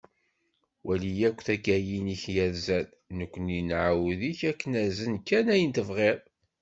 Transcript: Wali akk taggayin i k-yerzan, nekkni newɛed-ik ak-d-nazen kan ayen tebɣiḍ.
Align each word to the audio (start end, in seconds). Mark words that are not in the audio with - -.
Wali 0.85 1.11
akk 1.29 1.39
taggayin 1.45 2.05
i 2.15 2.17
k-yerzan, 2.21 2.87
nekkni 3.17 3.59
newɛed-ik 3.67 4.39
ak-d-nazen 4.49 5.15
kan 5.27 5.47
ayen 5.53 5.71
tebɣiḍ. 5.75 6.19